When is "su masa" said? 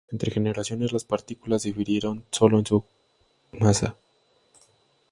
2.65-3.95